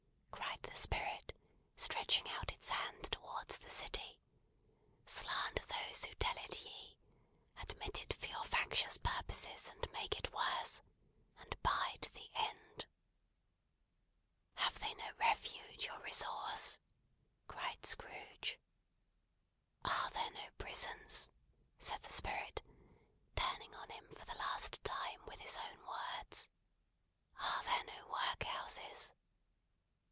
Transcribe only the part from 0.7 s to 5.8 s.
Spirit, stretching out its hand towards the city. "Slander